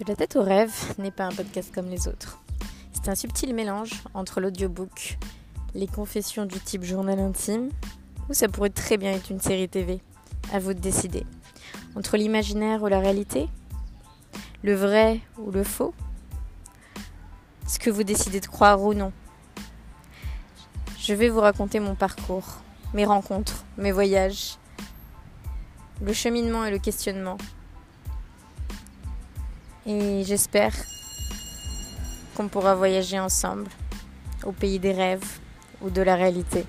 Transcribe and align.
De 0.00 0.04
la 0.08 0.16
tête 0.16 0.34
au 0.34 0.42
rêve 0.42 0.74
n'est 0.98 1.12
pas 1.12 1.26
un 1.26 1.30
podcast 1.30 1.72
comme 1.72 1.88
les 1.88 2.08
autres. 2.08 2.40
C'est 2.92 3.08
un 3.08 3.14
subtil 3.14 3.54
mélange 3.54 4.02
entre 4.12 4.40
l'audiobook, 4.40 5.18
les 5.72 5.86
confessions 5.86 6.46
du 6.46 6.58
type 6.58 6.82
journal 6.82 7.20
intime, 7.20 7.68
ou 8.28 8.34
ça 8.34 8.48
pourrait 8.48 8.70
très 8.70 8.96
bien 8.96 9.12
être 9.12 9.30
une 9.30 9.40
série 9.40 9.68
TV. 9.68 10.00
À 10.52 10.58
vous 10.58 10.74
de 10.74 10.80
décider. 10.80 11.24
Entre 11.94 12.16
l'imaginaire 12.16 12.82
ou 12.82 12.88
la 12.88 12.98
réalité 12.98 13.48
Le 14.64 14.74
vrai 14.74 15.20
ou 15.38 15.52
le 15.52 15.62
faux 15.62 15.94
Ce 17.68 17.78
que 17.78 17.88
vous 17.88 18.02
décidez 18.02 18.40
de 18.40 18.46
croire 18.46 18.82
ou 18.82 18.94
non 18.94 19.12
Je 20.98 21.14
vais 21.14 21.28
vous 21.28 21.40
raconter 21.40 21.78
mon 21.78 21.94
parcours, 21.94 22.62
mes 22.94 23.04
rencontres, 23.04 23.64
mes 23.78 23.92
voyages, 23.92 24.58
le 26.02 26.12
cheminement 26.12 26.64
et 26.64 26.72
le 26.72 26.78
questionnement 26.78 27.38
et 29.86 30.24
j'espère 30.24 30.74
qu'on 32.36 32.48
pourra 32.48 32.74
voyager 32.74 33.18
ensemble 33.18 33.68
au 34.44 34.52
pays 34.52 34.78
des 34.78 34.92
rêves 34.92 35.38
ou 35.82 35.90
de 35.90 36.02
la 36.02 36.16
réalité. 36.16 36.64